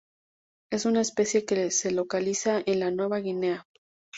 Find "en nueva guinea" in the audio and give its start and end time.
2.65-3.67